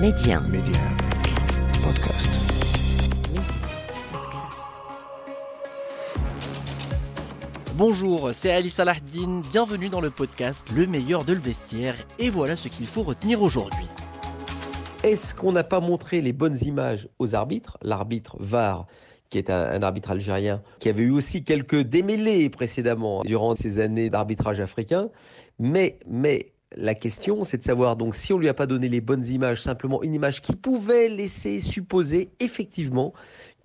[0.00, 0.40] Média.
[0.40, 0.82] Média.
[1.82, 2.28] Podcast.
[7.76, 12.56] Bonjour, c'est Ali Salahdin, bienvenue dans le podcast Le meilleur de le vestiaire, et voilà
[12.56, 13.86] ce qu'il faut retenir aujourd'hui.
[15.02, 17.78] Est-ce qu'on n'a pas montré les bonnes images aux arbitres?
[17.80, 18.86] L'arbitre VAR,
[19.30, 23.80] qui est un, un, arbitre algérien, qui avait eu aussi quelques démêlés précédemment durant ces
[23.80, 25.08] années d'arbitrage africain.
[25.58, 29.00] Mais, mais la question, c'est de savoir donc si on lui a pas donné les
[29.00, 33.12] bonnes images, simplement une image qui pouvait laisser supposer effectivement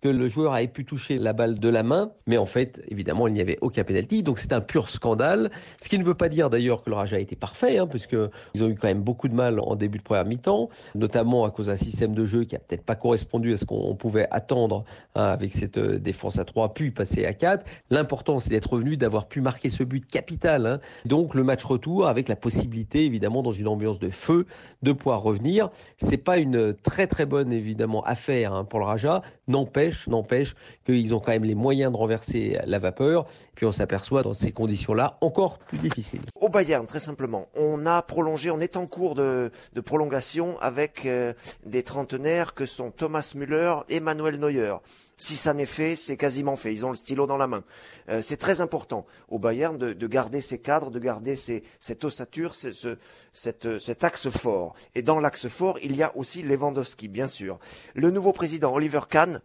[0.00, 3.28] que le joueur avait pu toucher la balle de la main, mais en fait, évidemment,
[3.28, 5.50] il n'y avait aucun penalty, donc c'est un pur scandale.
[5.80, 8.16] Ce qui ne veut pas dire d'ailleurs que le Raja a été parfait, hein, puisque
[8.54, 11.50] ils ont eu quand même beaucoup de mal en début de première mi-temps, notamment à
[11.50, 14.84] cause d'un système de jeu qui a peut-être pas correspondu à ce qu'on pouvait attendre
[15.14, 17.64] hein, avec cette euh, défense à 3 puis passer à 4.
[17.90, 20.66] L'important, c'est d'être revenu, d'avoir pu marquer ce but capital.
[20.66, 20.80] Hein.
[21.04, 24.46] Donc le match retour avec la possibilité, évidemment, dans une ambiance de feu,
[24.82, 25.70] de pouvoir revenir.
[25.98, 29.22] C'est pas une très très bonne évidemment affaire hein, pour le Raja.
[29.48, 33.26] N'empêche n'empêche qu'ils ont quand même les moyens de renverser la vapeur.
[33.54, 36.22] Puis on s'aperçoit dans ces conditions-là encore plus difficiles.
[36.40, 41.04] Au Bayern, très simplement, on a prolongé, on est en cours de, de prolongation avec
[41.06, 41.34] euh,
[41.66, 44.76] des trentenaires que sont Thomas Müller et Manuel Neuer.
[45.16, 46.72] Si ça n'est fait, c'est quasiment fait.
[46.72, 47.62] Ils ont le stylo dans la main.
[48.08, 52.04] Euh, c'est très important au Bayern de, de, garder ces cadres, de garder ces, cette
[52.04, 52.96] ossature, ce, ce,
[53.34, 54.74] cette, cet axe fort.
[54.94, 57.58] Et dans l'axe fort, il y a aussi Lewandowski, bien sûr.
[57.94, 59.42] Le nouveau président, Oliver Kahn,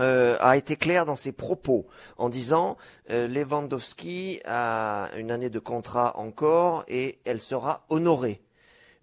[0.00, 2.76] euh, a été clair dans ses propos en disant
[3.10, 8.42] euh, Lewandowski a une année de contrat encore et elle sera honorée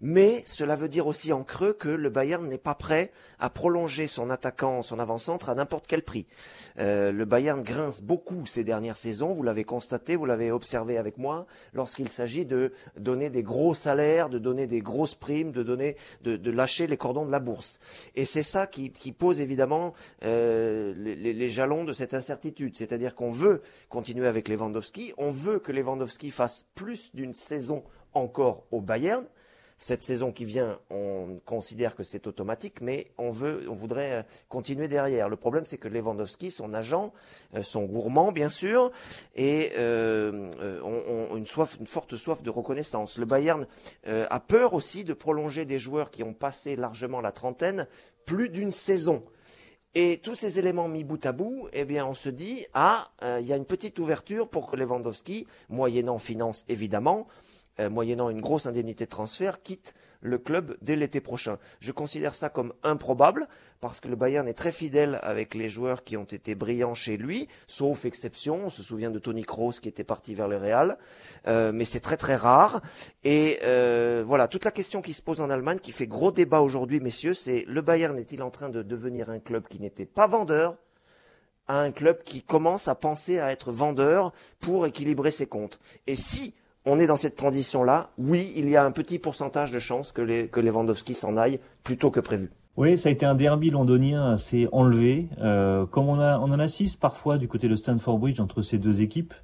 [0.00, 4.06] mais cela veut dire aussi en creux que le Bayern n'est pas prêt à prolonger
[4.06, 6.26] son attaquant, son avant-centre à n'importe quel prix.
[6.78, 11.18] Euh, le Bayern grince beaucoup ces dernières saisons, vous l'avez constaté, vous l'avez observé avec
[11.18, 15.96] moi, lorsqu'il s'agit de donner des gros salaires, de donner des grosses primes, de donner,
[16.22, 17.78] de, lâcher les cordons de la bourse.
[18.14, 23.14] Et c'est ça qui, qui, pose évidemment euh, les, les, jalons de cette incertitude, c'est-à-dire
[23.14, 27.84] qu'on veut continuer avec Lewandowski, on veut que Lewandowski fasse plus d'une saison
[28.14, 29.24] encore au Bayern
[29.80, 34.22] cette saison qui vient, on considère que c'est automatique, mais on veut, on voudrait euh,
[34.50, 35.30] continuer derrière.
[35.30, 37.14] Le problème, c'est que Lewandowski, son agent,
[37.54, 38.92] euh, sont gourmands bien sûr,
[39.34, 40.50] et euh,
[40.82, 43.16] ont, une forte soif de reconnaissance.
[43.16, 43.66] Le Bayern
[44.04, 47.86] a peur aussi de prolonger des joueurs qui ont passé largement la trentaine,
[48.26, 49.24] plus d'une saison.
[49.94, 53.46] Et tous ces éléments mis bout à bout, eh bien, on se dit, ah, il
[53.46, 57.26] y a une petite ouverture pour que Lewandowski, moyennant finance évidemment,
[57.80, 61.58] euh, moyennant une grosse indemnité de transfert, quitte le club dès l'été prochain.
[61.80, 63.48] Je considère ça comme improbable
[63.80, 67.16] parce que le Bayern est très fidèle avec les joueurs qui ont été brillants chez
[67.16, 68.66] lui, sauf exception.
[68.66, 70.98] On se souvient de Tony Kroos qui était parti vers le Real,
[71.46, 72.82] euh, mais c'est très très rare.
[73.24, 76.60] Et euh, voilà, toute la question qui se pose en Allemagne, qui fait gros débat
[76.60, 80.26] aujourd'hui, messieurs, c'est le Bayern est-il en train de devenir un club qui n'était pas
[80.26, 80.76] vendeur
[81.68, 85.78] un club qui commence à penser à être vendeur pour équilibrer ses comptes?
[86.08, 86.52] Et si
[86.86, 88.10] on est dans cette transition-là.
[88.18, 91.60] Oui, il y a un petit pourcentage de chances que, les, que Lewandowski s'en aille
[91.84, 92.50] plutôt que prévu.
[92.76, 95.28] Oui, ça a été un derby londonien assez enlevé.
[95.40, 99.02] Euh, comme on, a, en assiste parfois du côté de Stanford Bridge entre ces deux
[99.02, 99.34] équipes,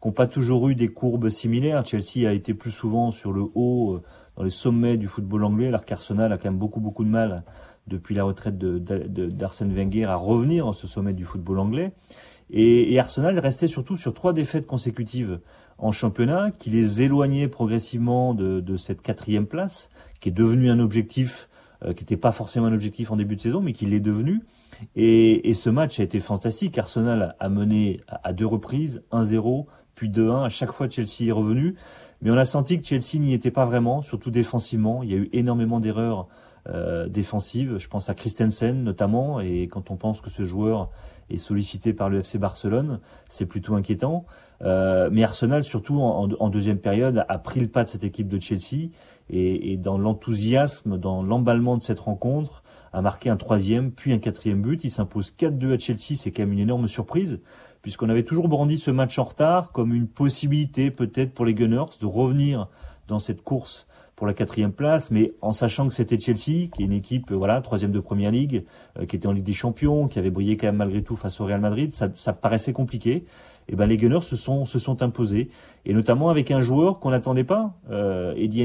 [0.00, 1.84] qui n'ont pas toujours eu des courbes similaires.
[1.84, 4.02] Chelsea a été plus souvent sur le haut, euh,
[4.36, 7.42] dans les sommets du football anglais, alors qu'Arsenal a quand même beaucoup beaucoup de mal
[7.86, 11.92] depuis la retraite d'Arsène Wenger à revenir dans ce sommet du football anglais.
[12.50, 15.40] Et, et Arsenal restait surtout sur trois défaites consécutives
[15.78, 19.90] en championnat, qui les éloignait progressivement de, de cette quatrième place,
[20.20, 21.48] qui est devenue un objectif
[21.84, 24.42] euh, qui n'était pas forcément un objectif en début de saison, mais qui l'est devenu.
[24.94, 26.78] Et, et, ce match a été fantastique.
[26.78, 30.44] Arsenal a mené à, deux reprises, 1-0, puis 2-1.
[30.44, 31.74] À chaque fois, Chelsea est revenu.
[32.22, 35.02] Mais on a senti que Chelsea n'y était pas vraiment, surtout défensivement.
[35.02, 36.28] Il y a eu énormément d'erreurs
[36.68, 37.78] euh, défensives.
[37.78, 39.40] Je pense à Christensen notamment.
[39.40, 40.90] Et quand on pense que ce joueur
[41.30, 44.26] est sollicité par le FC Barcelone, c'est plutôt inquiétant.
[44.62, 48.28] Euh, mais Arsenal, surtout en, en, deuxième période, a pris le pas de cette équipe
[48.28, 48.90] de Chelsea
[49.28, 52.62] et, et dans l'enthousiasme, dans l'emballement de cette rencontre,
[52.92, 54.82] a marqué un troisième, puis un quatrième but.
[54.84, 57.40] Il s'impose 4-2 à Chelsea, c'est quand même une énorme surprise,
[57.82, 61.98] puisqu'on avait toujours brandi ce match en retard comme une possibilité peut-être pour les Gunners
[62.00, 62.68] de revenir
[63.08, 63.86] dans cette course
[64.16, 67.60] pour la quatrième place, mais en sachant que c'était Chelsea, qui est une équipe, voilà,
[67.60, 68.64] troisième de première ligue,
[68.98, 71.38] euh, qui était en Ligue des Champions, qui avait brillé quand même malgré tout face
[71.40, 73.24] au Real Madrid, ça, ça paraissait compliqué.
[73.68, 75.50] Et eh ben les Gunners se sont se sont imposés.
[75.84, 78.64] Et notamment avec un joueur qu'on n'attendait pas, euh, Eddie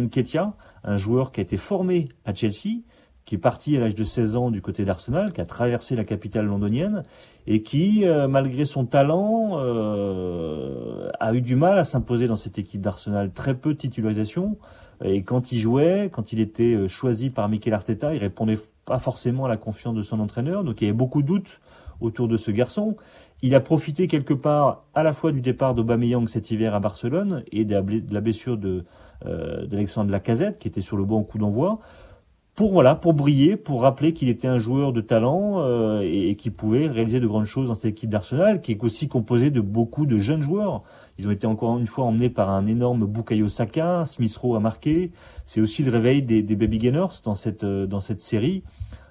[0.83, 2.83] un joueur qui a été formé à Chelsea,
[3.25, 6.03] qui est parti à l'âge de 16 ans du côté d'Arsenal, qui a traversé la
[6.03, 7.03] capitale londonienne
[7.47, 12.57] et qui, euh, malgré son talent, euh, a eu du mal à s'imposer dans cette
[12.57, 13.31] équipe d'Arsenal.
[13.31, 14.57] Très peu de titularisation,
[15.03, 18.99] Et quand il jouait, quand il était euh, choisi par Mikel Arteta, il répondait pas
[18.99, 20.63] forcément à la confiance de son entraîneur.
[20.63, 21.59] Donc il y avait beaucoup de doutes
[22.01, 22.95] autour de ce garçon.
[23.41, 27.43] Il a profité quelque part à la fois du départ d'Aubameyang cet hiver à Barcelone
[27.51, 28.85] et de la blessure de
[29.27, 31.79] euh, d'Alexandre Lacazette qui était sur le bon coup d'envoi
[32.55, 36.35] pour voilà pour briller, pour rappeler qu'il était un joueur de talent euh, et, et
[36.35, 39.61] qu'il pouvait réaliser de grandes choses dans cette équipe d'Arsenal, qui est aussi composée de
[39.61, 40.83] beaucoup de jeunes joueurs.
[41.17, 44.59] Ils ont été encore une fois emmenés par un énorme Bukayo Saka, Smith Rowe a
[44.59, 45.11] marqué.
[45.45, 48.63] C'est aussi le réveil des, des baby gainers dans cette euh, dans cette série.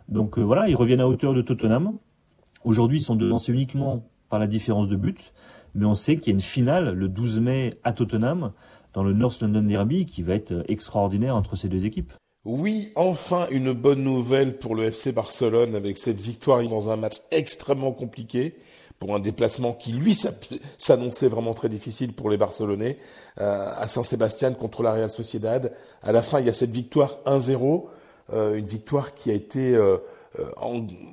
[0.08, 1.92] Donc euh, voilà, ils reviennent à hauteur de Tottenham.
[2.64, 5.32] Aujourd'hui, ils sont devancés uniquement par la différence de but,
[5.74, 8.52] mais on sait qu'il y a une finale le 12 mai à Tottenham
[8.92, 12.12] dans le North London Derby qui va être extraordinaire entre ces deux équipes.
[12.46, 17.20] Oui, enfin une bonne nouvelle pour le FC Barcelone avec cette victoire dans un match
[17.30, 18.54] extrêmement compliqué
[18.98, 20.18] pour un déplacement qui lui
[20.78, 22.96] s'annonçait vraiment très difficile pour les Barcelonais
[23.42, 25.70] euh, à Saint-Sébastien contre la Real Sociedad.
[26.02, 27.84] À la fin, il y a cette victoire 1-0,
[28.32, 29.98] euh, une victoire qui a été euh,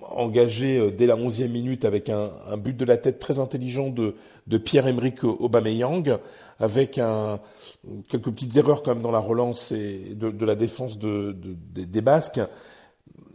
[0.10, 4.16] engagée dès la 11e minute avec un, un, but de la tête très intelligent de,
[4.46, 6.20] de Pierre-Emerick Aubameyang
[6.60, 7.40] avec un,
[8.10, 11.84] quelques petites erreurs quand même dans la relance et de, de la défense de, de,
[11.84, 12.42] des Basques.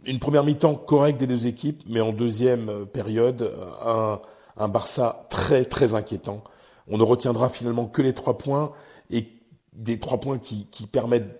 [0.05, 3.53] Une première mi-temps correcte des deux équipes, mais en deuxième période,
[3.85, 4.21] un,
[4.57, 6.43] un Barça très très inquiétant.
[6.87, 8.71] On ne retiendra finalement que les trois points
[9.09, 9.27] et
[9.73, 11.39] des trois points qui, qui permettent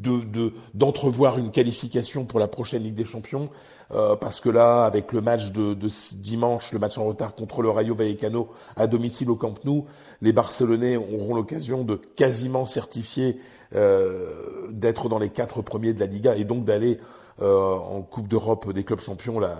[0.00, 3.50] de d'entrevoir une qualification pour la prochaine Ligue des Champions
[3.92, 7.62] euh, parce que là avec le match de, de, dimanche le match en retard contre
[7.62, 9.86] le Rayo Vallecano à domicile au Camp Nou
[10.22, 13.38] les Barcelonais auront l'occasion de quasiment certifier
[13.74, 16.98] euh, d'être dans les quatre premiers de la Liga et donc d'aller
[17.42, 19.56] euh, en Coupe d'Europe des clubs champions la,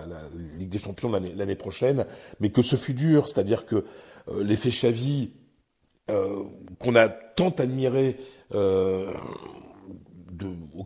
[0.57, 2.05] Ligue des Champions l'année prochaine.
[2.39, 3.75] Mais que ce fut dur c'est-à-dire que
[4.29, 5.31] euh, l'effet Xavi
[6.79, 8.17] qu'on a tant admiré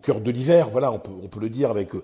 [0.06, 2.04] cœur de l'hiver, voilà, on peut, on peut le dire avec euh,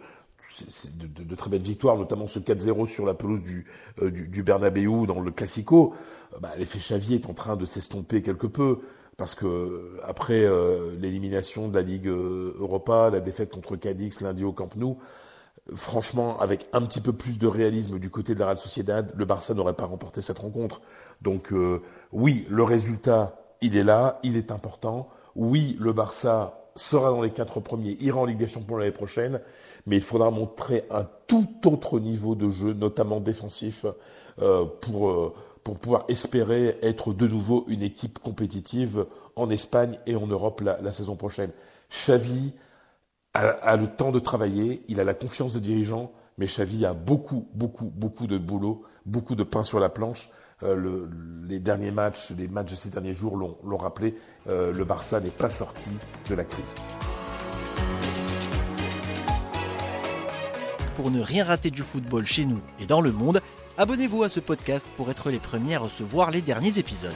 [1.24, 3.68] de, très belles victoires, notamment ce 4-0 sur la pelouse du,
[4.01, 5.94] euh, du, du, Bernabeu dans le Classico.
[6.33, 8.80] Euh, bah, L'effet Xavier est en train de s'estomper quelque peu
[9.18, 10.48] parce que après
[11.00, 14.97] l'élimination de la Ligue Europa, la défaite contre Cadix lundi au Camp Nou,
[15.75, 19.25] franchement, avec un petit peu plus de réalisme du côté de la Real Sociedad, le
[19.25, 20.81] Barça n'aurait pas remporté cette rencontre.
[21.21, 21.54] Donc
[22.12, 25.09] oui, le résultat, il est là, il est important.
[25.36, 29.41] Oui, le Barça sera dans les quatre premiers, ira en Ligue des Champions l'année prochaine,
[29.85, 33.85] mais il faudra montrer un tout autre niveau de jeu, notamment défensif,
[34.41, 35.33] euh, pour, euh,
[35.63, 40.91] pour pouvoir espérer être de nouveau une équipe compétitive en Espagne et en Europe la,
[40.94, 41.51] saison prochaine.
[41.89, 42.53] Xavi
[43.33, 46.94] a, a, le temps de travailler, il a la confiance des dirigeants, mais Xavi a
[46.94, 50.29] beaucoup, beaucoup, beaucoup de boulot, beaucoup de pain sur la planche
[50.63, 51.10] euh, le,
[51.48, 54.16] les derniers matchs, les matchs de ces derniers jours l'ont rappelé,
[54.48, 55.92] euh, le Barça n'est pas sorti
[56.30, 56.75] de la crise.
[60.96, 63.42] Pour ne rien rater du football chez nous et dans le monde,
[63.78, 67.12] abonnez-vous à ce podcast pour être les premiers à recevoir les derniers épisodes.